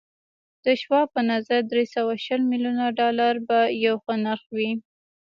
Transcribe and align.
د 0.65 0.65
شواب 0.81 1.07
په 1.15 1.21
نظر 1.31 1.59
دري 1.71 1.85
سوه 1.95 2.13
شل 2.25 2.41
ميليونه 2.51 2.85
ډالر 2.99 3.33
به 3.47 3.59
يو 3.85 3.95
ښه 4.03 4.13
نرخ 4.25 4.43
وي. 4.55 4.71